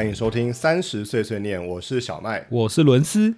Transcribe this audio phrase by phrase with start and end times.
[0.00, 2.46] 欢迎收听三十岁碎念，我是小麦。
[2.48, 3.34] 我是伦斯。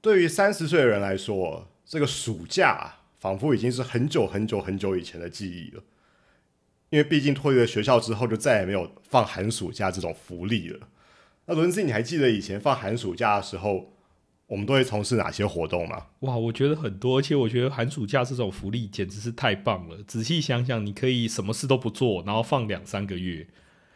[0.00, 5.82] 对于三十岁的人来说，这个暑假仿佛已经是很久很久很久以前的记忆了，
[6.88, 10.88] 因为毕竟脱离了学校之后，就再也没有放寒暑假这种福利了。
[11.44, 13.92] 那伦斯，你还记得以前放寒暑假的时候，
[14.46, 16.06] 我们都会从事哪些活动吗？
[16.20, 19.98] 哇，我觉得很多，而且我觉得寒暑假这种福利简直是太棒了。
[20.06, 23.46] 仔细想想，你可以什么事都不做，然后放两三个月。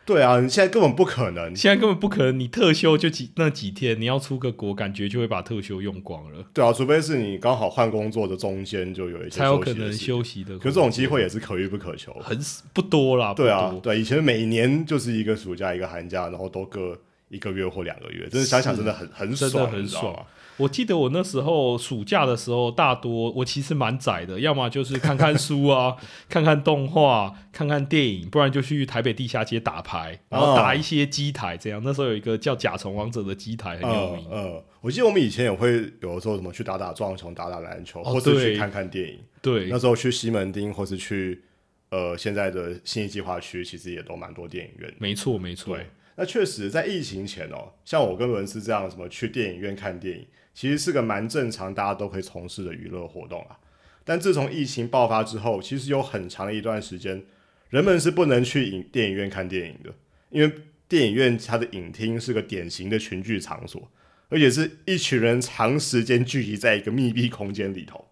[0.05, 2.39] 对啊，你现在根本不可能，现在根本不可能。
[2.39, 6.45] 你特休就几那几天，你要出个国，感觉就会把特休用光了。
[6.53, 10.59] 对啊，除非是你刚好换工作的中间就有一些才有可能休息的。
[10.59, 12.39] 可这种机会也是可遇不可求，很
[12.73, 13.33] 不多啦。
[13.35, 16.99] 对啊，对，以前每年就是一个暑假一个寒假，然后都各
[17.33, 20.27] 一个月或两个月，真的想想真的很很爽，很爽。
[20.59, 25.97] 我记得我那时候暑假的时候，大多我其实蛮宅的，要么就是看看书啊，
[26.29, 31.57] 看看动画，看看电影，不然就去台北地下街打牌，然后打一些机台。
[31.57, 34.27] 这样那时候有一个叫甲虫王者的机台很有名。
[34.31, 39.19] 嗯，我记得我们以前也会有的时候什么去打打撞球、打打篮球，或是去看看电影。
[39.41, 41.43] 对，那时候去西门町或是去
[41.89, 44.95] 呃现在的新义计划区，其实也都蛮多电影院。
[44.99, 45.75] 没错，没错。
[45.75, 50.27] 对，那确实在疫情前哦，像我跟伦斯这样，什么去电影院看电影。
[50.55, 53.59] 其实是个蛮正常，大家都可以从事的娱乐活动啊。
[54.05, 57.25] 但自从疫情爆发之后，其实有很长一段时间，
[57.71, 59.95] 人们是不能去影电影院看电影的，
[60.29, 60.53] 因为
[60.87, 63.91] 电影院它的影厅是个典型的群聚场所，
[64.29, 68.07] 而且是一群人长时间聚集在一个密闭空间里头。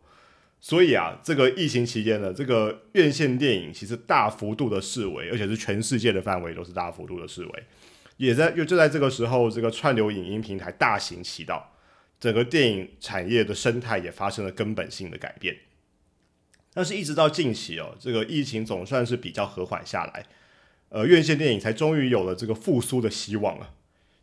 [0.61, 7.64] 所以啊，这个疫情期间呢，这个院线电影其实大幅度的示威，而且是全世界的范围都是大幅度的示威。
[8.17, 11.75] 也在就就在这个时候，这个串流影音平台大行其道。
[12.20, 15.56] 整个电影产业的生态也发生了根本性的改变，
[16.74, 20.27] 但是，一直到近期哦，这个疫情总算是比较和缓下来，
[20.91, 23.70] 呃，院线电影才终于有了这个复苏的希望啊。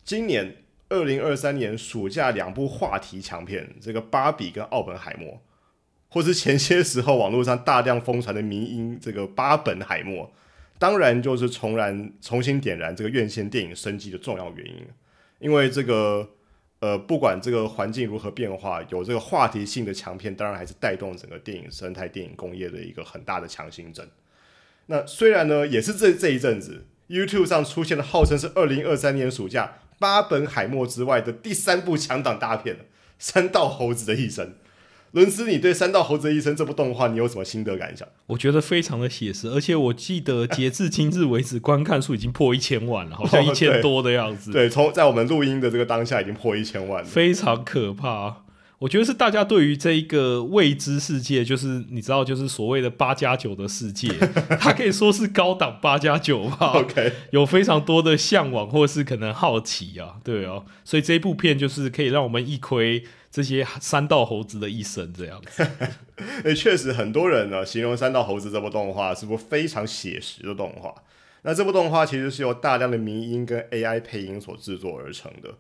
[0.04, 0.58] 今年
[0.90, 5.34] 二零二三年暑假两部话题强片，这个《芭比》跟《奥本海默》，
[6.10, 10.26] 或是前些时候网络上大量疯传的迷音这个《八本海默》，
[10.78, 14.88] 当然就是重燃、重新点燃这个院线电影生机的重要原因，
[15.40, 16.30] 因为这个。
[16.80, 24.08] 呃，不管这个环境如何变化，有这个话题性的强片，当然还是带动整个电影生态、电影工业的一个很大的强心针。
[24.86, 32.76] 那虽然呢，也是这这一阵子，YouTube 上出现了号称是二零二三年暑假八本海默之外的第三部强档大片
[33.18, 34.46] 《三道猴子的一生》。
[35.18, 38.08] 伦斯，你对《三道猴子的一生》这部动画，你有什么心得感想？
[38.28, 44.52] 我觉得非常的写实，而且我记得截至今日为止，观看数已经破一千万了，好像 一千多的样子。
[44.52, 48.44] 对，从在我们录音的这个当下，已经破一千万了，非常可怕。
[48.80, 54.08] 我觉得是大家对于这一个未知世界，就是你知道，就是所谓的八加九的世界，
[54.60, 56.74] 它可以说是高档八加九吧。
[56.76, 65.68] OK，有非常多的向往，或是可能好奇啊，对哦，所以这部片就是可以让我们一窥这些三道猴子的一生这样子。
[66.44, 70.94] 诶，确实很多人呢形容三道猴子这部动画是部非常写实的动画。
[71.42, 75.56] 那这部动画其实是由大量的迷音跟 AI 配音所制作而成的。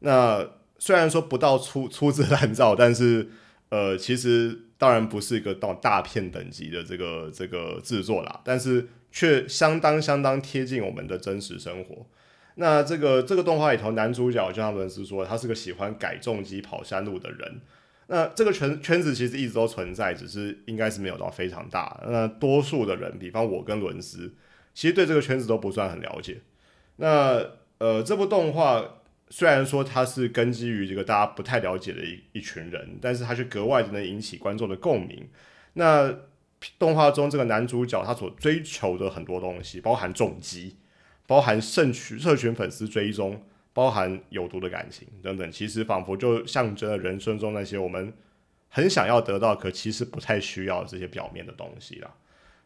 [0.00, 0.44] 那
[0.78, 3.28] 虽然说不到粗粗制滥造，但是
[3.70, 12.06] 呃，其实当然不是一个到大片等级的这个这个制作啦，但是却相当相当贴近我们的真实生活。
[12.56, 17.60] 那这个这个动画里头，男主角就像伦斯说，他是个喜欢改重机跑山路的人。
[18.08, 22.00] 那这个圈圈子其实一直都存在，只是应该是没有到非常大。
[22.06, 24.32] 那多数的人，比方我跟伦斯，
[24.74, 26.42] 其实对这个圈子都不算很了解。
[26.96, 27.44] 那
[27.78, 29.00] 呃，这部动画。
[29.28, 35.28] 虽然说它是根基于这个大家不太了解的一一群人，但是它却格外的能引起观众的共鸣。
[35.74, 36.14] 那
[36.78, 40.76] 动画中这个男主角他所追求的很多东西，包含重击，
[41.26, 48.12] 包含社群社群粉丝追踪，包含有毒的感情等等，其实仿佛就象征了人生中那些我们
[48.68, 52.14] 很想要得到，可其实不太需要这些表面的东西啦。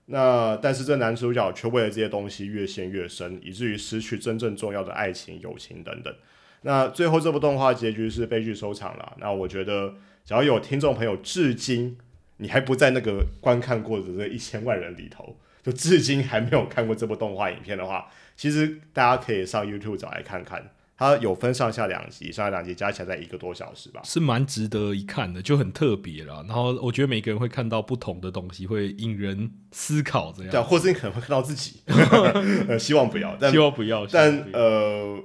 [0.07, 6.15] 那但是这男主角却为了这些东西越陷越深，以至于失去真正重要的爱情、友情等等。
[6.63, 9.17] 那最后这部动画结局是悲剧收场了。
[9.19, 11.97] 那我觉得，只要有听众朋友至今
[12.37, 20.71] 你还不在那个观看过的这一千万人里头，就至今还没有看过这部动画影片的话，其实大家可以上 YouTube 找来看看。
[20.97, 26.45] 它有分上下两集，上下两集加起来在一个多小时吧，是蛮值得一看的，就很特别了。
[26.47, 30.53] 然后我觉得每个人会看到不同的东西，会引人思考这样。
[30.53, 31.81] 对，或者你可能会看到自己，
[32.69, 35.19] 呃，希望不要，但希望不要，但呃。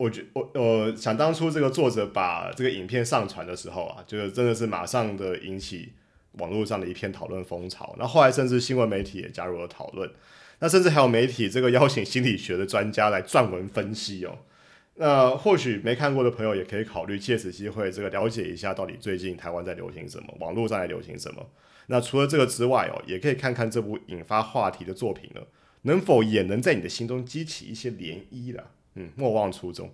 [0.00, 5.92] 我觉我我想当初这个作者把这个影片上传的时候啊，就是真的是马上的引起
[6.38, 7.94] 网络上的一片讨论风潮。
[7.98, 10.10] 那后来甚至新闻媒体也加入了讨论，
[10.60, 14.38] 那甚至还有媒体这个邀请心理学的专家来撰文分析哦。
[14.94, 21.46] 那或许没看过的朋友也可以考虑借此机会，这个了解一下到底最近台湾在流行什么，网络上在流行什么。
[21.88, 25.42] 那除了这个之外哦，也可以看看这部引发话题的作品呢，
[25.82, 28.70] 能否也能在你的心中激起一些涟漪了。
[28.94, 29.92] 嗯，莫忘初衷。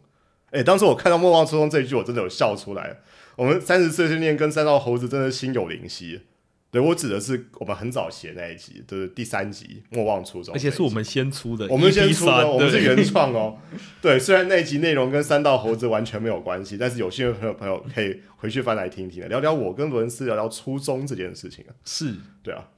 [0.50, 2.98] 哎，当时我看到“莫忘初衷”这一句，我真的有笑出来。
[3.34, 6.22] 我们三十岁训练跟三道猴子真的心有灵犀。
[6.70, 13.58] 对我指的是我们很早写那一集，就是第三集《莫忘初衷》，而且是我们先出的，我们先出的，我们是原创哦。
[14.02, 21.72] 对，虽然那一集内容跟三道猴子完全没有关系，但是有兴趣的朋友可以回去翻来听听，聊聊我跟伦斯聊聊初衷这件事情啊。
[21.84, 22.68] 是，对啊。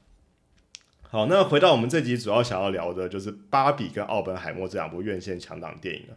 [1.10, 6.12] 好，那回到我们这集主要想要聊的就是《芭比》跟《奥本海默》这两部院线强档电影啊。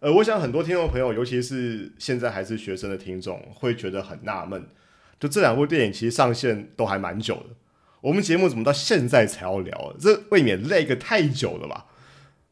[0.00, 4.66] 呃，我想很多听众朋友，尤其是现在还是学生的听众，会觉得很纳闷。
[5.18, 7.48] 就这两部电影其实上线都还蛮久的，
[8.00, 9.94] 我们节目怎么到现在才要聊？
[10.00, 11.88] 这未免累个太久了吧？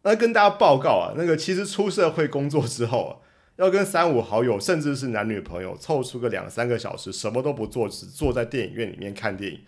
[0.03, 3.13] 那跟大家报告啊，那个其实出社会工作之后啊，
[3.57, 9.61] 要跟三五好友甚至是男女朋友凑出个两三个小时，什么都不做，只坐在电影院里面看电影，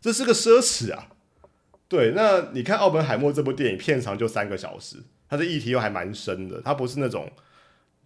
[0.00, 1.08] 这是个奢侈啊！
[1.88, 4.98] 对，那你看《奥本海默》这部电影片长就三个小时，
[5.28, 7.32] 它的议题又还蛮深的，它不是那种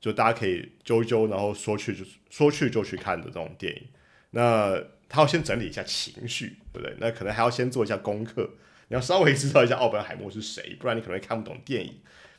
[0.01, 3.83] 就大家可以揪揪，然后说去就说去就去看的这种电影。
[4.31, 6.97] 那他要先整理一下情绪，对不对？
[6.99, 8.49] 那可能还要先做一下功课，
[8.89, 11.95] 你要稍微知道一下奥本海默是谁，不然你可能会看不懂电影。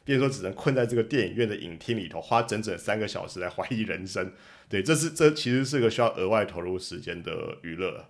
[0.05, 4.33] 比如说，只能困在这个电影院的影厅里头，花整整三个小时来怀疑人生。
[4.67, 8.09] 对，这是这其实是个需要额外投入时间的娱乐。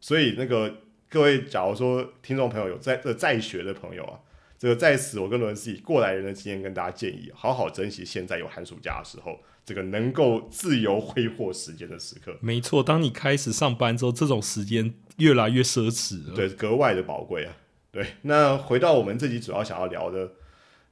[0.00, 0.82] 所以，那个
[1.14, 4.18] 各位，假如说听众朋友有在这在学的朋友啊，
[4.58, 9.38] 这个在此，我跟伦斯以过来人的经验跟大家建议，好好珍惜现在有寒暑假的时候。
[9.66, 12.82] 这个能够自由挥霍时间的时刻，没错。
[12.82, 17.56] 当你开始上班之后，这种时间越来越奢侈了，对，格外的宝贵啊。
[17.90, 20.30] 对，那回到我们这集主要想要聊的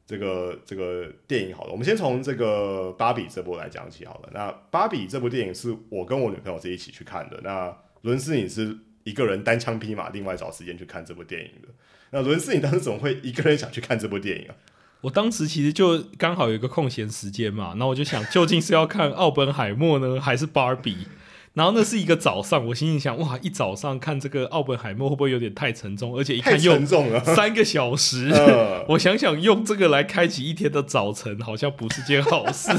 [0.07, 4.31] 这个这个电影，好了，我们先从这个《芭比》这部来讲起好了。
[4.33, 7.39] 那《芭比》这部电影是我跟我女朋友是一起去看的。
[7.45, 8.75] 那伦斯，你是
[9.05, 11.69] 一个人单枪匹马，另外找时间去看这部电影的。
[12.11, 14.55] 那伦斯，你当时怎么会一个人想去看这部电影啊？
[15.01, 21.09] 我当时其实就刚好有一个空闲时间嘛，那我就想，究竟是要看奥本海默呢，还是芭比？
[21.55, 26.17] 然后那是一个早上，我心里想，哇，一早上看这个奥本海默会不会有点太沉重？
[26.17, 26.81] 而且一看又
[27.25, 28.31] 三个小时，
[28.89, 32.71] 我想想用这个来开启一天的早晨，好像不是件好事，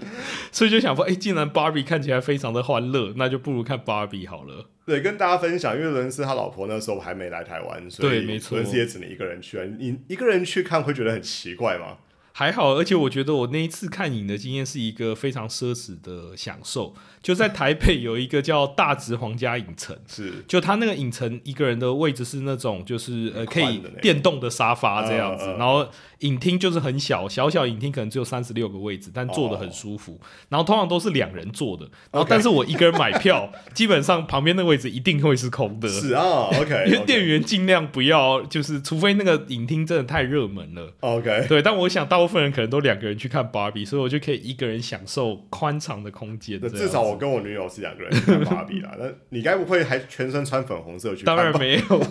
[0.52, 4.66] 所以就想说，哎，既然芭比看起来非常的欢乐，那就不如看芭比好了。
[4.84, 9.58] 对，跟大家分享，因为伦斯他老婆那时候还没来台湾，所以伦斯也只能一个人去。
[9.78, 11.96] 你一个人去看会觉得很奇怪吗？
[12.32, 16.94] 还好，而且我觉得我那一次看影的经验是一个非常奢侈的享受。
[17.22, 20.44] 就在台北有一个叫大直皇家影城，是。
[20.46, 25.86] 就他那个影城一个人的位置是那种就是呃可以电动的沙发这样子，然后
[26.20, 30.20] 影厅就是很小小小影厅可能只有三十六个位置，但坐的很舒服。
[30.48, 35.88] 然后通常都是两人坐的，然后但是我一个人买票， 基本上旁边那个位置一定会是空的。
[35.88, 41.60] 是啊，OK，因为店员尽量不要，就是除非那个影厅真的太热门了，OK，对。
[41.62, 46.60] 但我想大部分人可能都两个人去看芭比，所以我就可以一个人享受宽敞的空间。
[46.68, 51.24] 至少我跟我女友是两个人看芭比啦， 那你该不会还全身穿粉红色去？
[51.24, 52.06] 当然没有。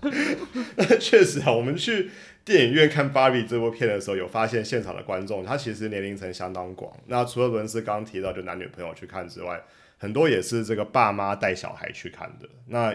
[0.76, 2.10] 那确实啊，我们去
[2.44, 6.92] 电影院看芭比这部片的时候，有发现现场的观众，他其实年龄层相当广。
[7.06, 9.60] 那除了伦斯刚刚提到就男女朋友去看之外，
[9.98, 12.48] 很多也是这个爸妈带小孩去看的。
[12.66, 12.92] 那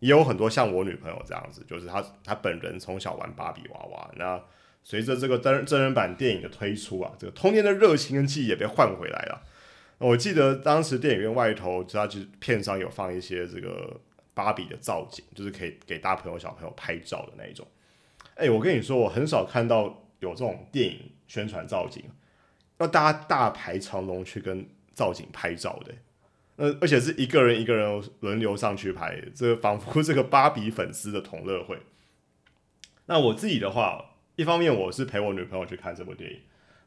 [0.00, 4.10] 也有很多像我女朋友这样子，就是她她本人从小玩芭比娃娃。
[4.16, 4.40] 那
[4.82, 9.42] 随着这个真真人版电影的推出啊，这个童年的热情跟记忆也被换回来了。
[9.98, 14.00] 我记得当时电影院外头，它就片上有放一些这个
[14.32, 17.66] 芭比的造景，就是可以给大朋友小朋友拍照的那一种。
[18.36, 22.04] 哎，我跟你说，我很少看到有这种电影宣传造景，
[22.78, 25.92] 要大家大排长龙去跟造景拍照的。
[26.54, 31.78] 呃，而且是一个人一个人轮流上去拍，这仿佛这个芭比粉丝的同乐会。
[33.06, 36.40] 那我自己的话，一方面我是陪我女朋友去看这部电影。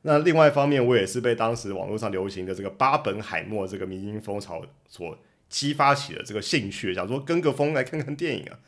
[0.03, 5.17] 那另外一方面，我也是被当时网络上流行的这个巴本海默这个迷音风潮所
[5.47, 8.59] 激发起了这个兴趣，想说跟个风来看看电影啊。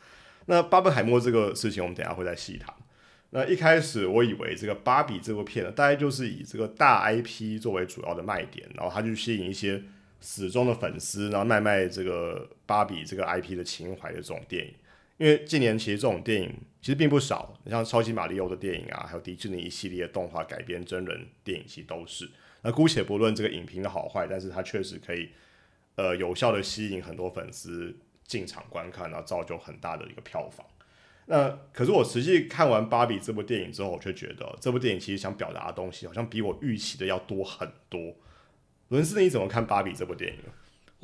[0.46, 2.72] 那巴本海默这个事情，我们等下会再细谈。
[3.30, 9.82] 那一开始我以为这个芭比这部片呢，大概就是以这个大 IP 作为主要的卖点，然后它就吸引一些
[10.20, 14.72] 死忠的粉丝，然后卖卖这个芭比这个 IP 的情怀的这种电影。
[15.16, 16.52] 因为近年其实这种电影
[16.84, 22.30] 其实并不少，你像超级马里奥的电影啊，还有迪士尼一系列动画改编真人电影，其实都是。
[22.60, 25.30] 那姑且不论这个影评的好坏，但是它确实可以
[25.94, 30.66] 呃有效的吸引很多粉丝进场观看，然后造就很大的一个票房。
[31.24, 38.14] 那可是我实际看完《芭比》这部电影之后，我却觉得这部电影其实想表达的东西好像比我预期的要多很多。
[38.88, 40.38] 伦斯，你怎么看《芭比》这部电影？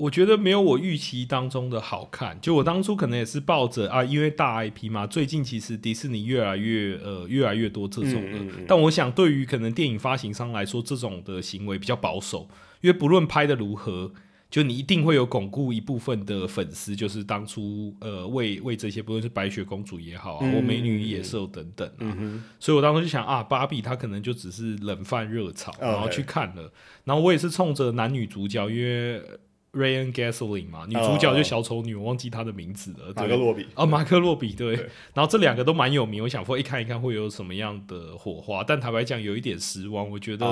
[0.00, 2.38] 我觉得没有我预期当中的好看。
[2.40, 8.38] 就我当初可能也是抱着啊，因为大 IP 嘛，最近其实迪士尼越来越呃越来越多这种的。
[8.66, 12.48] 但我想，对于可能电影发行商来说，这种的行为比较保守，
[12.80, 14.12] 因为不论拍的如何。
[14.50, 22.10] 就你一定会有巩固一部分的粉丝，就是当初呃为为这些不论是白雪公主也好啊，或美女野兽等等啊，
[22.58, 26.72] 所以我当时就想啊，芭比她可能就只是冷饭热炒，然后去看了，
[27.04, 29.22] 然后我也是冲着男女主角，因为。
[29.72, 33.12] Ryan Gosling 嘛，女主角就小丑女，我忘记她的名字了。
[33.14, 34.74] 马克洛比啊，马克洛比对。
[35.14, 38.64] 然后这两个都蛮有名，我想说一看一看会有什么样的火花。
[38.64, 40.46] 但坦白讲，有一点失望，我觉得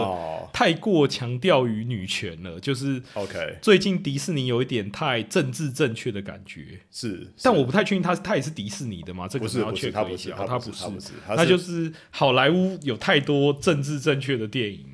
[0.53, 2.61] 太过强调于女权了。
[2.61, 6.81] 就是 OK，最近迪士尼有一点太政治正确的感觉。
[6.91, 9.27] 是，但我不太确定他他也是迪士尼的吗？
[9.27, 10.37] 这个是要确认一下。
[10.47, 14.87] 他不是，他不是，那就是好莱坞有太多政治正确的电影。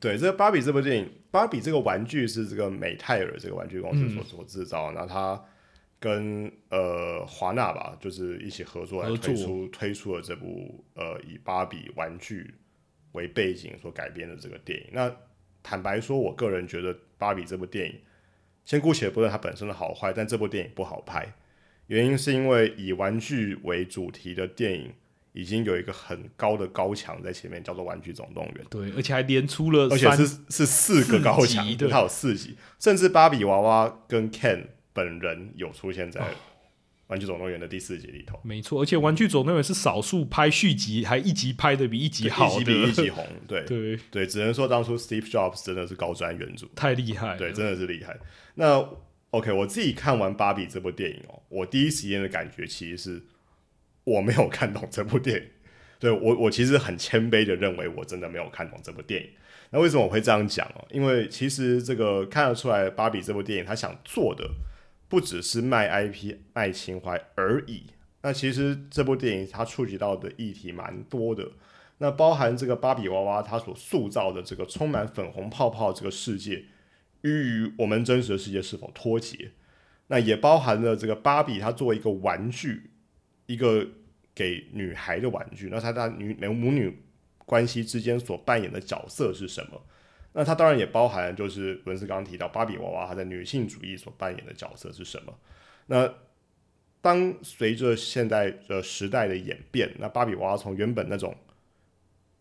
[0.00, 5.42] 对，这个芭比这部电影，芭比这个玩具是这个美泰尔这个玩具公司所所制造，那它
[6.00, 12.54] 跟呃华纳吧，就是一起合作来推出推出了这部呃以芭比玩具
[13.12, 14.86] 为背景所改编的这个电影。
[14.92, 15.14] 那
[15.62, 18.00] 坦白说，我个人觉得芭比这部电影，
[18.64, 21.34] 先姑且不论它本身的好坏，但这部电影不好拍，
[21.88, 24.92] 原因是因为以玩具为主题的电影。
[25.32, 28.64] 已经有一个很高的高墙在前面，叫做《玩具总动员》。
[28.68, 36.20] 对，而且还连出了，而且是是四个高墙，它有四集，甚至芭比娃娃跟 Ken 本人有出现在
[37.06, 38.40] 《玩具总动员》的第四集里头。
[38.42, 43.24] 没错，而且《玩具总动员》是少数拍续集还一集拍的比一集好，一集比一集红。
[43.46, 47.36] 对 对对，只能说当初 Steve Jobs 真的是高瞻远瞩，太厉害。
[47.36, 48.16] 对，真的是厉害。
[48.56, 48.88] 那
[49.30, 53.22] OK，我自己看完《芭比》这部电影哦，我第一时间的感觉其实是。
[54.08, 55.48] 我没有看懂这部电影，
[56.00, 59.28] 对我我其实很谦卑的认为我真的没有看懂这部电影。
[59.70, 60.86] 那为什么我会这样讲哦？
[60.90, 64.48] 因为其实这个看得出来，芭比这部电影他想做的
[65.08, 67.84] 不只是卖 IP 卖情怀而已。
[68.22, 71.48] 那其实这部电影它触及到的议题蛮多的，
[71.98, 76.64] 那包含这个芭比娃娃它所塑造的这个充满粉红泡泡这个世界，
[77.22, 79.52] 与我们真实的世界是否脱节？
[80.08, 82.90] 那也包含了这个芭比它作为一个玩具，
[83.48, 83.84] 一个。
[84.38, 86.96] 给女孩的玩具，那她在女母女
[87.44, 89.84] 关系之间所扮演的角色是什么？
[90.32, 95.36] 那它当然也包含，就是文斯刚刚提到芭比娃娃，她在女性主义所扮演的角色是什么？
[95.86, 96.14] 那
[97.00, 101.36] 当随着现代的时代的演变，那芭比娃娃从原本那种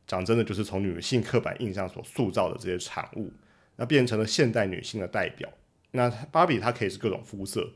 [0.06, 3.34] 讲真的，就是从女性刻板印象所塑造的这些产物，
[3.76, 5.50] 那变成了现代女性的代表。
[5.90, 7.68] 那芭比它可以是各种肤色。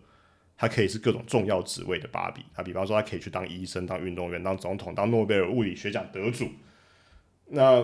[0.61, 6.51] 他可以是各种重要职位的芭比，啊，比方说他可以去当医生、当运动员、当总统、当诺贝尔物理学奖得主。
[7.47, 7.83] 那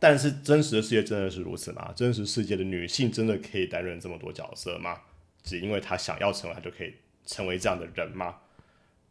[0.00, 1.92] 但是真实的世界真的是如此吗？
[1.94, 4.98] 真实世界的女性真的可以担任这么多角色吗？
[5.42, 6.94] 只因为她想要成为，她就可以
[7.26, 8.36] 成为这样的人吗？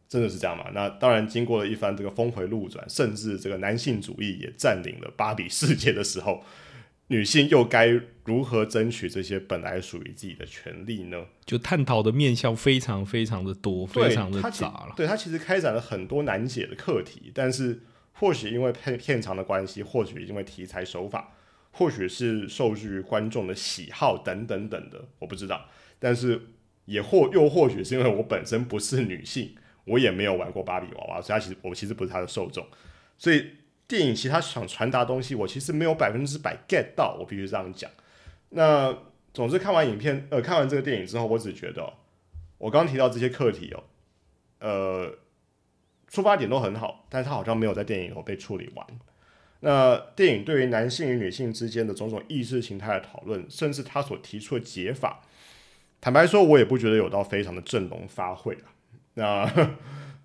[0.08, 0.68] 真的是这样吗？
[0.74, 6.42] 那当然，经过了一番这个峰回路转，甚至这个男性主义也占领了芭比世界的时候。
[7.08, 11.24] 女性又该如何争取这些本来属于自己的权利呢？
[11.46, 14.92] 就探讨的面向非常非常的多，非常的杂了。
[14.94, 17.80] 对他其实开展了很多难解的课题，但是
[18.12, 21.32] 或许因为片片长的关系，或许因为题材手法，
[21.70, 25.66] 或许是受制于观众的喜好等等等的，我不知道。
[25.98, 26.48] 但是
[26.84, 29.54] 也或又或许是因为我本身不是女性，
[29.86, 32.66] 我也没有玩过芭比娃娃，所以他其实我其实不是他的受众，
[33.16, 33.46] 所以。
[33.88, 37.90] 电影其他想传达东西，我其实没有百分之百 get 到，我必须这样讲。
[38.50, 38.94] 那
[39.32, 41.94] 总之看完影片，呃，看完这个电影之后，我只觉得，
[42.58, 43.84] 我刚提到这些课题哦，
[44.60, 45.14] 呃，
[46.06, 48.86] 出发点都很好，但是他好像没有在电影里头被处理完。
[49.60, 55.22] 那电影对于男性与女性之间的种种意识形态的讨论，甚至他所提出的解法，
[55.98, 58.68] 坦白说，我也不觉得有到非常的振聋发聩啊。
[59.14, 59.70] 那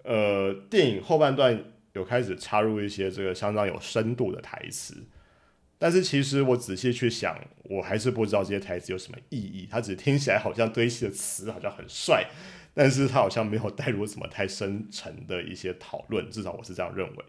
[0.03, 1.63] 呃，电影后半段。
[1.93, 5.03] 有开始插入一些这个相当有深度的台词，
[5.77, 9.67] 但是其实我仔细去想，我还是不知道这些台词有什么意义。
[9.69, 12.27] 它只听起来好像堆砌的词好像很帅，
[12.73, 17.25] 但是它好像没有带入什么太深沉的一些讨论，至少我是这样认为，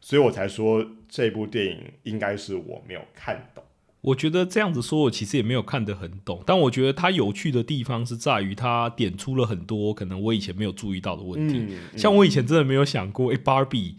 [0.00, 3.62] 所以我才说这部电影应该是我没有看懂。
[4.00, 6.42] 我觉得这样子说，我其实也没有看得很懂。
[6.46, 11.58] 但我觉得它有趣的地方是在于，它点出了很多可能我以前没有注意到的问题。
[11.98, 13.94] 像我以前真的没有想过，诶 b a r b i e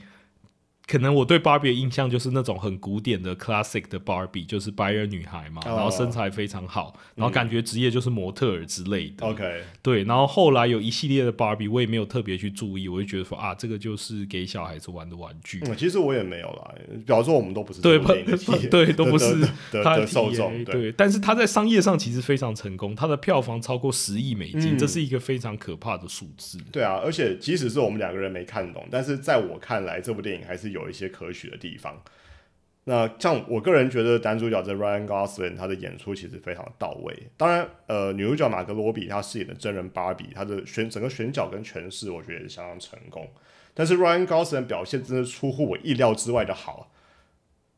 [0.90, 9.24] 可能我对芭比的印象就是那种很古典的 classic 的芭比，就是白人女孩嘛，哦然后身材非常好，然后感觉职业就是模特儿之类的。
[9.28, 15.62] OK，对，然后后来有一系列的芭比，我也没有特别去注意，我就觉得说啊，这个就是给小孩子玩的玩具。
[15.68, 16.74] 嗯，其实我也没有啦，
[17.06, 19.48] 比方说我们都不是对对都不是
[19.84, 26.58] 他的受众，对，但是他在商业上其实非常成功，他的票房超过十亿美金，嗯这是一个非常可怕的数字。
[26.72, 32.02] 对啊，而且即使是我们两个人没看懂，但是在我看来，这部电影还是有有一些可取的地方。
[32.86, 37.14] 那像我个人觉得，男主角这 Ryan Gosling 他的演出其实非常到位。
[37.38, 43.30] 当然，呃，女主角马格罗比她饰演的真人芭比，她的选整个选角跟诠释，我觉得也是相当成功。
[43.76, 46.92] 但是 Ryan Gosling 表现真的出乎我意料之外的好。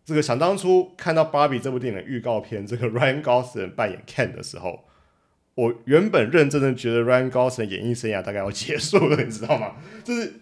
[0.05, 4.86] 这个想当初看到芭比这部电影的预告片，这个 Ryan Gosling 扮演 Ken 的时候，
[5.55, 9.75] 我原本认真的觉得 Ryan Gosling 演艺生涯大概要结束了，你知道吗？
[10.05, 10.34] 就是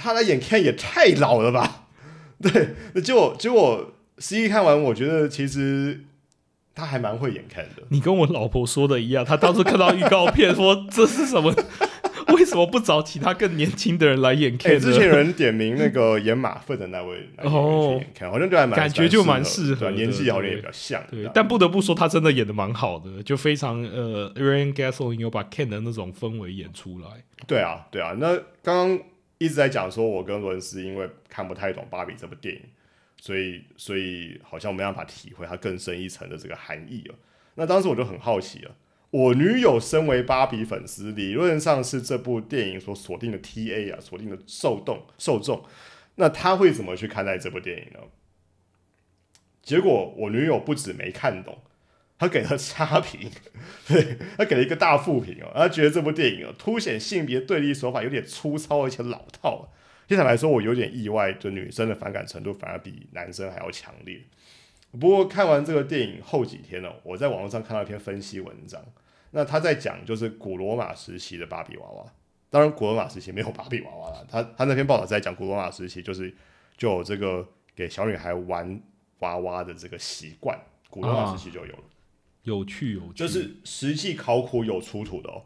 [0.00, 1.86] 他来演 Ken 也太老了吧？
[2.42, 6.00] 对，那结果结果实际看完，我觉得其实
[6.74, 7.82] 他还蛮会演 Ken 的。
[7.90, 11.54] 你跟我老婆说的一样，她当时看到预告片说这是什么？
[12.34, 14.80] 为什么不找其他更年轻的人来演哎、Ken 呢？
[14.80, 21.02] 之前有人点名那个演马粪的那位哦演 Ken，好像就还蛮感觉就蛮适合年纪好像也比较像。
[21.10, 27.08] 对但不得不说，他真的演的蛮好的，就非常呃，Ryan Gosling 有把 Ken 的那种氛围演出来。
[27.46, 28.14] 对啊，对啊。
[28.18, 28.98] 那刚刚
[29.40, 32.60] 一直在讲说，我跟伦斯因为看不太懂《芭比》这部电影，
[33.16, 37.14] 所以所以好像没办法体会它更深一层的这个含义了。
[37.54, 38.76] 那当时我就很好奇了，
[39.10, 45.64] 我女友身为芭比粉丝，理论上是这部电影所锁定的 TA 啊，锁定的受众受众，
[46.16, 48.00] 那她会怎么去看待这部电影呢？
[49.62, 51.58] 结果我女友不止没看懂，
[52.20, 53.30] 他给了差评，
[53.88, 59.72] 对他给了一个大负评哦，他觉得这部电影哦凸显性别对立手法有点粗糙而且老套。
[60.06, 64.20] 现场来说，我有点意外，就女生的反感程度反而比男生还要强烈。
[65.00, 68.84] 不过看完这个电影后几天呢、我在网络上看到一篇分析文章，
[69.30, 72.04] 那他在讲就是古罗马时期的芭比娃娃。
[72.50, 76.34] 当然，古罗马时期没有芭比娃娃了，他他那篇报道在讲古罗马时期就是
[76.76, 78.78] 就有这个给小女孩玩
[79.20, 80.58] 娃娃的这个习惯，
[80.90, 81.82] 古罗马时期就有了。
[82.44, 85.44] 有趣有趣，就是实际考古有出土的哦。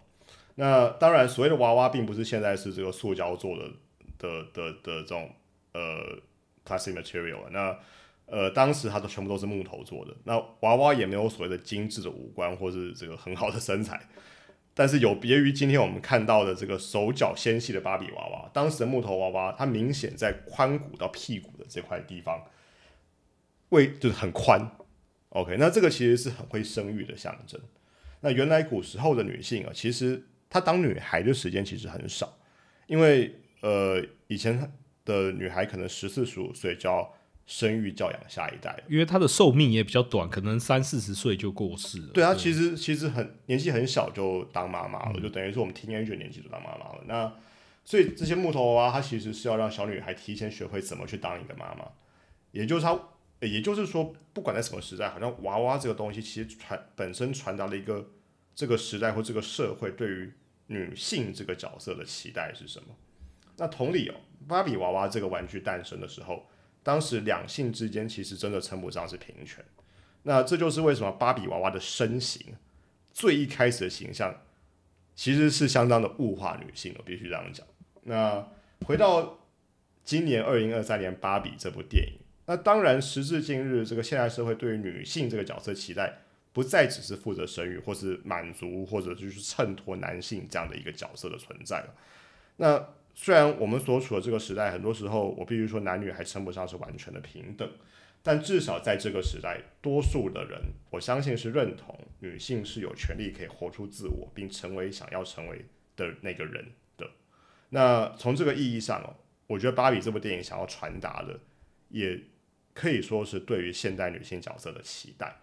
[0.57, 3.69] 那当然，所谓的娃娃并不是现在是这个塑胶做的
[4.17, 5.29] 的的的这种
[5.73, 6.17] 呃
[6.65, 7.79] plastic material 啊那
[8.27, 10.15] 呃当时它都全部都是木头做的。
[10.23, 14.01] 那娃娃也没有所谓的精致的五官或是这个很好的身材，
[14.73, 22.41] 但是有别于今天我们看到的这个手脚纤细的芭比娃娃，当时的木头娃娃它明显在髋骨到屁股的这块地方
[23.71, 24.71] 位就是很宽。
[25.35, 27.61] OK，那这个其实是很会生育的象征。
[28.21, 32.39] 那原来古时候的女性啊，其实她当女孩的时间其实很少，
[32.87, 34.73] 因为呃以前
[35.05, 37.13] 的女孩可能十四十五岁就要
[37.47, 38.83] 生育教养下一代。
[38.89, 42.13] 因为她的寿命也比较短，可能三四十岁就过世了。
[42.15, 47.05] 对她其实其实很年纪很小就当妈妈了，就等于说我们 teenager 年纪就当妈妈了。
[47.07, 47.35] 那
[47.85, 51.85] 所以这些木头娃娃，它其实是要让小女孩提前学会怎么去当一个妈妈，
[52.53, 52.99] 也就是她，
[53.41, 58.11] 也就是说，不管在什么时代，好像娃娃这个东西其实传本身传达了一个
[58.55, 60.33] 这个时代或这个社会对于
[60.69, 62.89] 女性这个角色的期待是什么。
[63.57, 64.15] 那同理哦，
[64.49, 66.47] 芭比娃娃这个玩具诞生的时候，
[66.83, 69.65] 当时两性之间其实真的称不上是平权。
[70.23, 72.55] 那这就是为什么芭比娃娃的身形
[73.13, 74.41] 最一开始的形象
[75.15, 77.67] 其实是相当的物化女性的，必须这样讲。
[78.03, 78.49] 那
[78.87, 79.39] 回到
[80.03, 86.19] 今年二零二三年《芭比》这部电影，那当然时至今日，这个现代社会对于女性这个角色期待
[86.53, 91.95] 不再只是负责生育，或是满足，或者就是衬托男性这样的一个角色的存在了。
[92.57, 97.69] 那虽然我们所处的这个时代，很多时候我必须说男女还称不上是完全的平等，
[98.23, 105.65] 但至少在这个时代，多数的人我相信是认同女性是有权利可以活出自我，并成为想要成为
[105.97, 107.09] 的那个人的。
[107.71, 111.39] 那从这个意义上哦，我觉得《芭比》这部电影想要传达的，
[111.89, 112.21] 也
[112.75, 115.37] 可以说是对于现代女性角色的期待。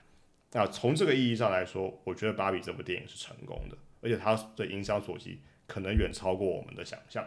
[0.51, 7.25] 那从这个意义上来说，我觉得《芭比》这部电影是成功的，而且它的影响所及可能远超过我们的想象。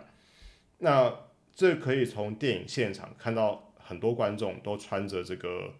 [0.78, 1.12] 那
[1.54, 5.72] 这可以从电影现场看到很多观众都穿着这个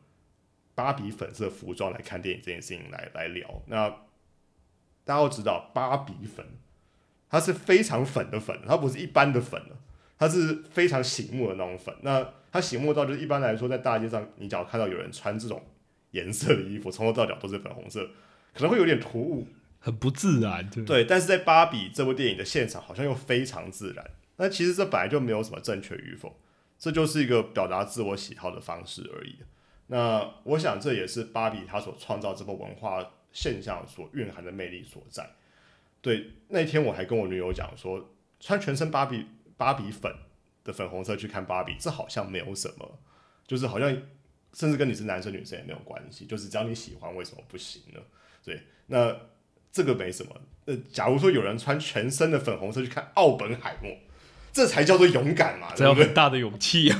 [0.75, 3.63] 芭比粉色服装来看电影这件事情来来聊。
[3.67, 3.91] 那
[5.05, 6.47] 大家都知道，芭比粉
[7.29, 9.77] 它是非常粉的粉，它不是一般的粉了，
[10.27, 11.95] 它是非常醒目的那种粉。
[12.03, 15.63] 那它醒目到就是一般来说，在大街上你只要看到有人穿这种
[16.13, 18.09] 颜色的衣服，从头到脚都是粉红色，
[18.55, 19.47] 可能会有点突兀。
[19.79, 20.69] 很不自然。
[20.71, 24.03] 对，对，但是在《芭比》这部电影的现场，好像又非常自然。
[24.37, 26.35] 那其实这本来就没有什么正确与否，
[26.79, 29.37] 这就是一个表达自我喜好的方式而已。
[29.89, 35.29] 那我想这也是芭比他所创造这波文化现象所蕴含的魅力所在。
[36.01, 38.11] 对，那天我还跟我女友讲说，
[38.41, 39.27] 穿全身芭比
[39.57, 40.13] 芭比粉
[40.65, 42.99] 的粉红色去看芭比，这好像没有什么，
[43.47, 43.97] 就是好像
[44.53, 48.01] 甚至跟你是男生女生也没有关系，就是只要你喜欢，为什么不行呢？
[48.45, 49.17] 对，那
[49.73, 50.33] 这个没什么。
[50.67, 53.93] 那假如说有人穿全身的粉红色去看奥本海默，
[54.53, 56.99] 这才叫做勇敢嘛，这要很大的勇气啊。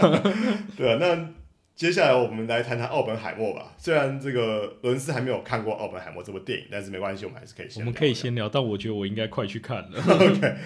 [0.77, 1.31] 对啊，那
[1.75, 3.75] 接下来我们来谈谈奥本海默吧。
[3.79, 7.81] 虽然这个伦斯还没有看过奥本海默这部电影，但是没关系，我们还是可以先。
[7.83, 9.99] 我们可以先聊，但我觉得我应该快去看了。
[10.05, 10.57] OK，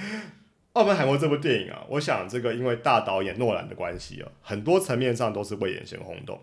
[0.79, 6.41] 奥本海默这部电影啊，我想这个因为大导演诺兰的关系啊，很多层面上都是未演先轰动。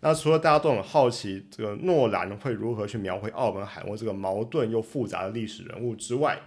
[0.00, 6.40] 那除了大家都很好奇这个诺兰会如何去描绘奥本海默这个矛盾又复杂的历史人物之外，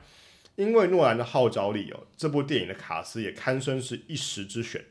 [0.56, 4.84] 因为诺兰的号召力哦，这部电影的卡斯也堪称是一时之选。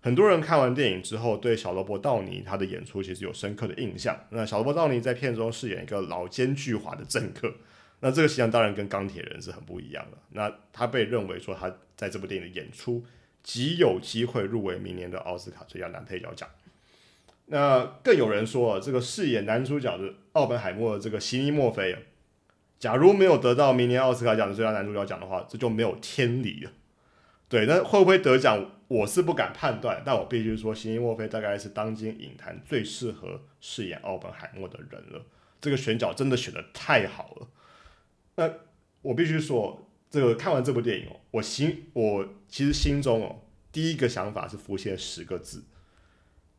[0.00, 4.18] 很多人看完电影之后，对小罗伯·道尼他的演出其实有深刻的印象。
[4.30, 7.54] 那小罗伯·道尼在片中饰演一个老奸巨猾的政客，
[8.00, 10.18] 那这个形象当然跟钢铁人是很不一样的。
[10.30, 13.04] 那他被认为说他在这部电影的演出
[13.42, 16.48] 极有机会入围明年的奥斯卡最佳男配角奖。
[17.46, 21.96] 那更有人说，这个饰演男主角的奥本海默的这个席尼·墨菲，
[22.78, 26.70] 假如没有得到明年奥斯卡奖的最佳男主角奖的话，这就没有天理了。
[27.48, 35.20] 对，那会不会得奖，我是不敢判断，但我必须说，席尼·墨菲大概是当今影坛最适合饰演奥本海默的人了。
[35.60, 37.48] 这个选角真的选的太好了。
[38.40, 38.50] 那
[39.02, 45.62] 我必须说，这个看完这部电影哦，我心我其实心中哦，第一个想法是浮现十个字。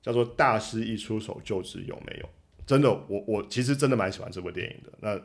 [0.04, 2.30] 叫做大师一出手就知有没有？
[2.66, 4.92] 真的，我我其实真的蛮喜欢这部电影的。
[5.00, 5.22] 那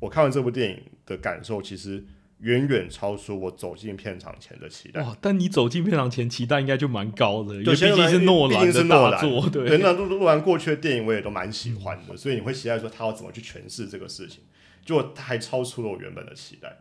[0.00, 2.04] 我看完这部电影的感受，其实
[2.38, 5.00] 远远超出我走进片场前的期待。
[5.02, 5.16] 哇！
[5.20, 9.48] 但你走进片场前期待应该就蛮高的，因为毕竟是诺兰的大作。
[9.48, 14.42] 对，那诺诺兰过去的电影我也都蛮喜欢的，所以你会期待说他要怎么去诠释这个事情，
[14.90, 16.78] 结果他还超出了我原本的期待。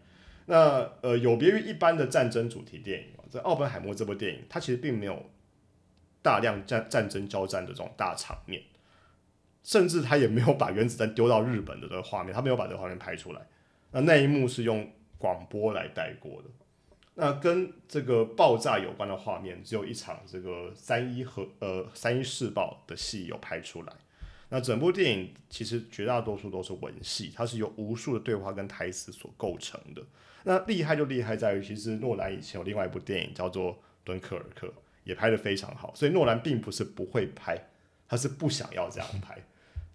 [0.48, 5.30] 那呃，有别于一般的战争主题电影，在《奥本海默》这部电影，它其实并没有。
[6.22, 8.62] 大量战战争交战的这种大场面，
[9.64, 13.40] 甚至他也没有把原子弹丢到日本的这个画面，他没有把这个画面拍出来。
[13.92, 16.50] 那那一幕是用广播来带过的。
[17.16, 23.94] 那跟这个爆炸有关的画面，只有一场这个三一核呃三一试爆的戏有拍出来。
[24.50, 30.04] 那整部电影其实绝大多数都是文戏，它是由无数的对话跟台词所构成的。
[30.44, 34.68] 那厉害就厉害在于，其实诺兰以前有另外一部电影叫做《敦刻尔克》。
[35.06, 37.70] 也拍得非常好，所以诺兰并不是不会拍，
[38.08, 39.44] 他是不想要这样拍。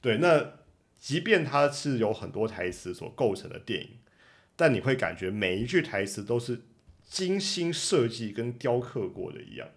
[0.01, 0.55] 对，那
[0.99, 3.91] 即便他是有很多台词所构成的电影，
[4.57, 6.63] 但你会感觉每一句台词都是
[7.05, 9.69] 精心设计跟雕刻过的一样。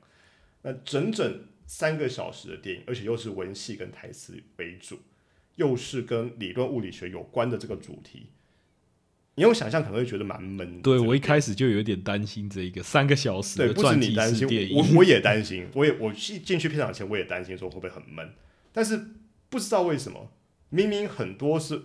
[0.64, 5.00] 那整整三个小时的电影，而且又是文戏跟台词为主，
[5.58, 8.28] 又是跟理论物理学有关的这个主题。
[9.36, 10.82] 你用想象可能会觉得蛮闷。
[10.82, 18.34] 对我一开始就有点担心这一个三个小时的传记式电影，我我也 担心，我也我进进去片场前我也担心说会不会很闷，
[18.72, 19.00] 但是
[19.50, 20.32] 不知道为什么，
[20.70, 21.84] 明明很多是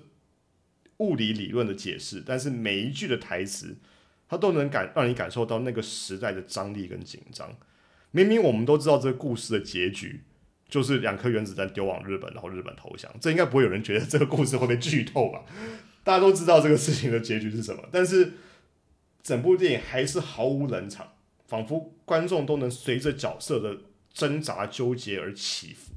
[0.99, 3.77] 物理理论的解释，但是每一句的台词，
[4.29, 7.55] 它都能感让你感受到那个时代的张力跟紧张。
[8.13, 10.23] 明明我们都知道这个故事的结局
[10.69, 15.45] 就是两颗原子弹丢往日本，然后日本投降，这应该不会有人觉得这个故事会被剧透吧？
[16.05, 18.33] 大家都知道这个事情的结局是什么，但是
[19.23, 21.13] 整部电影还是毫无冷场，
[21.47, 23.79] 仿佛观众都能随着角色的
[24.13, 25.93] 挣扎纠结而起伏。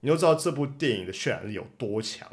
[0.00, 2.28] 你都知道这部电影的渲染力有多强？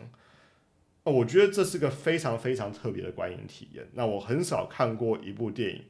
[1.03, 3.87] 我觉得这是个非常非常特别的观影体验。
[3.93, 5.83] 那我很少看过一部电影，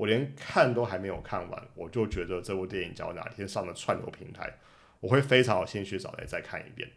[0.00, 4.50] 我连看都还没有看完，我就觉得这部电影只要哪天上了串流平台，
[5.00, 6.88] 我会非常有兴趣找来再看一遍。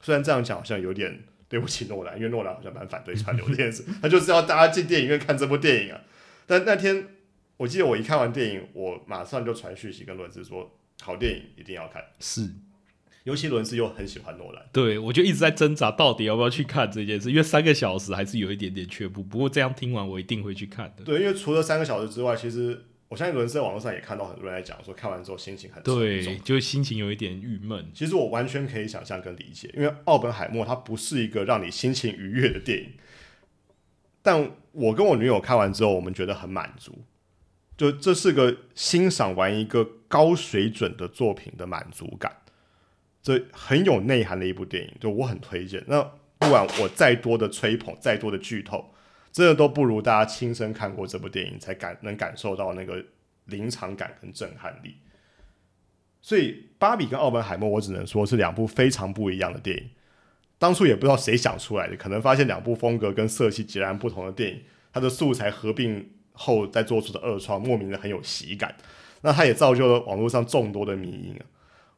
[0.00, 1.22] 虽然这样讲好像有点。
[1.50, 5.98] 对不起诺兰，因为诺兰好像蛮反对串流这件事，他就是要大家进电影院看这部电影啊。
[6.46, 7.06] 但那天
[7.56, 12.04] 我记得我一看完电影，我马上就传讯息跟伦斯说，好电影一定要看。
[12.20, 12.42] 是，
[13.28, 19.22] 尤其伦斯又很喜欢诺兰，对我就一直在挣扎到底要不要去看这件事，因为三个小时还是有一点点缺步。
[19.22, 21.04] 不过这样听完，我一定会去看的。
[21.04, 22.84] 对，因为除了三个小时之外，其实。
[23.10, 27.90] 我相信伦斯在网络上也看到很多人在讲说，看完之后心情很对，就心情有一点郁闷。
[27.94, 32.92] 其实我完全可以想象跟理解，因为奥本海默它不是一个让你心情愉悦的电影。
[34.20, 36.98] 但我跟我女友看完之后，我们觉得很满足，
[37.78, 42.30] 就这是个欣赏完一个高水准的作品的满足感，
[43.22, 45.82] 这很有内涵的一部电影，就我很推荐。
[45.86, 46.02] 那
[46.38, 48.92] 不管我再多的吹捧，再多的剧透。
[49.30, 53.04] 真的都不如大家亲身看过这部电影才感能感受到那个
[53.44, 54.96] 临场感跟震撼力。
[56.20, 59.90] 所以芭比跟奥本海默，我只能说是两部非常不一样的电影。
[60.58, 68.74] 当初也不知道谁想出来的，可能发现两部风格跟色系截然不同的电影，它的素材合并后再做出的二创，莫名的很有喜感。
[69.20, 71.44] 那它也造就了网络上众多的迷因啊。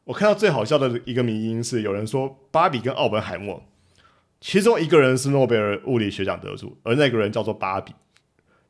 [0.05, 3.63] 我看到最好笑的一个迷因是，有人说芭比跟奥本海默，
[4.39, 7.93] 其中一个人是诺贝尔物理学奖得主，而那个人叫做芭比。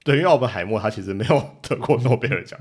[0.03, 2.59] 对，因为奥本海默他其实没有得过诺贝尔奖，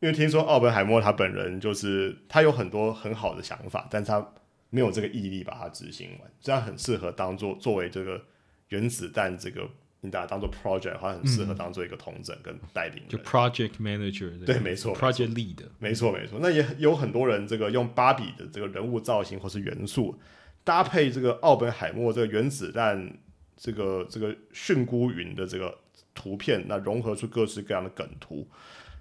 [0.00, 4.32] 因为听说奥本海默他本人就是他有很多很好的想法，但他
[4.70, 8.22] 没有这个毅力把它执行完，这样很适合当做作为这个
[8.68, 9.68] 原子弹这个
[10.02, 14.30] 你把它当做 project，好像很适合当做一个统整跟带领，就 project manager。
[14.44, 15.56] 对，没错，project lead。
[15.78, 16.38] 没错，没错。
[16.42, 20.18] 那也有很多人这个用芭比的这个人物造型或是元素
[20.62, 23.16] 搭配这个奥本海默这个原子弹
[23.56, 25.78] 这个这个蕈菇云的这个。
[26.14, 28.46] 图片那融合出各式各样的梗图，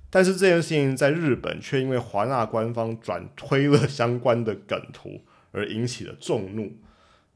[0.09, 6.71] 但是这件事情在日本却因为华纳官方转推了相关的梗图而引起了众怒。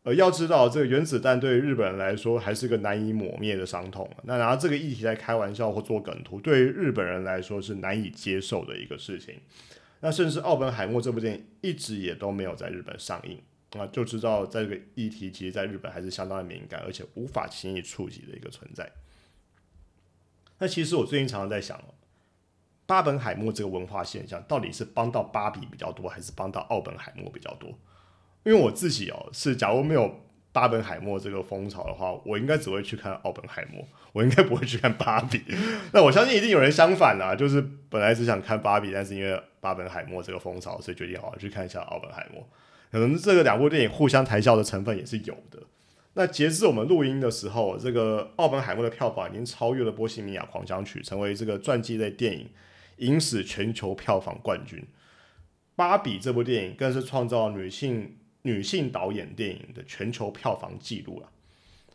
[0.06, 4.08] 呃，要知道这个原子弹对于日本人来说还是个难以抹灭的伤痛。
[4.22, 9.40] 那拿这个议题来开玩笑或做梗图，对于日本人来说是难以接受的一个事情。
[10.02, 13.42] 那甚至《奥本海默》这部电影一直也都没有在日本上映
[13.72, 18.88] 啊，就知道在这个议题其实在日本还是相当敏感，而且无法轻易触及的一个存在。
[20.60, 21.84] 那其实我最近常常在想，
[22.86, 27.76] 巴本海默这个文化现象到底是帮到芭比比较多，还是帮到奥本海默比较多？
[28.46, 30.22] 因为我自己哦，是假如没有
[30.54, 35.44] 巴本海默这个风潮的话，我应该只会去看奥本海默，我应该不会去看芭比。
[35.92, 42.48] 那我相信一定有人相反啊，就是本来只想看芭比，但是因为巴本海默这个风潮，所以决定好好去看一下奥本海默。
[42.92, 45.60] 可能这个两部电影互相抬笑的成分也是有的。
[46.14, 52.50] 那截至我们录音的时候，这个《奥本海默》的票房已经超越了《波西米亚狂想曲》，成为这个传记类电影
[53.00, 54.80] 影史全球票房冠军。
[55.76, 61.30] 《芭比》这部电影更是创造女性女性导演电影的全球票房纪录了。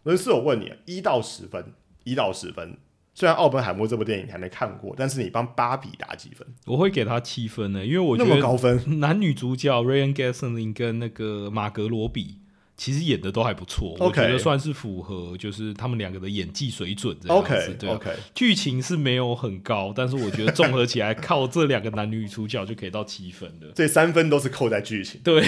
[0.02, 2.76] 伦斯，我问你，一到十分，一到十分，
[3.14, 6.46] 虽然《奥本海默》这部电影你还没看过，但是你帮《芭比》打几分？
[6.66, 12.39] 我会给他七分呢，因为我觉得那么高分，男女主角 Ryan Gosling 跟那个马格罗比。
[12.80, 17.74] 其实演的都还不错，我觉得算是符合，就是他们两个的演技水准这样子。
[17.78, 23.66] 对，OK，剧情是没有很高，但是我觉得综合起来，靠这两个男女主角就可以到七分的。
[23.74, 25.20] 这三分都是扣在剧情。
[25.22, 25.42] 对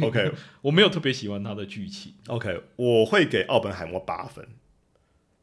[0.00, 0.30] ，OK，
[0.62, 2.14] 我没有特别喜欢他的剧情。
[2.28, 4.46] OK，我会给奥本海默八分，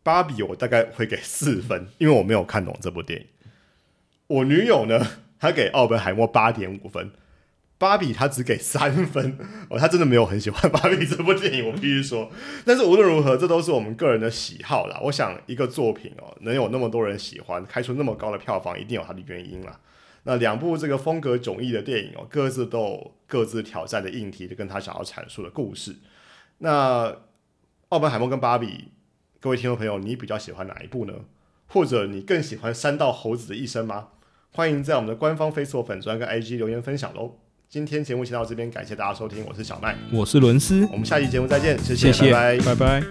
[0.04, 3.28] 芭比我大概会给四分，因为我没有看懂这部电影。
[4.28, 5.06] 我女友呢，
[5.38, 7.12] 她给奥本海默八点五分。
[7.78, 9.38] 芭比他只给三分
[9.70, 12.32] 哦，他真的没有很喜欢芭比这部电影，我必须说。
[12.66, 15.00] 但是无论如何，这都是我们个人的喜好啦。
[15.04, 19.80] 我想一个作品哦，能有那么多人喜欢，开出那么高的票房，一定有它的原因啦。
[20.24, 25.98] 那两部这个风格迥异的电影哦，各自都有各自挑战的硬题，跟他想要阐述的故事。
[26.60, 27.18] 那
[27.90, 28.92] 奥本海默跟芭比，
[29.40, 31.14] 各位听众朋友，你比较喜欢哪一部呢？
[31.68, 34.08] 或者你更喜欢三道猴子的一生吗？
[34.52, 37.40] 欢迎在我们的官方 Facebook 粉专跟 IG 留言分享喽。
[37.76, 43.04] 今天节目先到这边，感谢大家收听，我是小麦，我是伦斯，我们下期节目再见，谢谢，拜拜，拜拜。